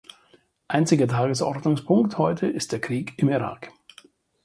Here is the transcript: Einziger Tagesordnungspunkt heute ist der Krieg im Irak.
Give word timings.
Einziger 0.67 1.07
Tagesordnungspunkt 1.07 2.17
heute 2.17 2.47
ist 2.47 2.71
der 2.71 2.81
Krieg 2.81 3.13
im 3.19 3.29
Irak. 3.29 3.71